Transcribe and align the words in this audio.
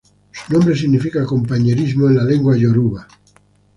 Su 0.31 0.51
nombre 0.51 0.75
significa 0.75 1.23
"compañerismo" 1.27 2.09
en 2.09 2.17
el 2.17 2.31
idioma 2.31 2.57
yoruba. 2.57 3.07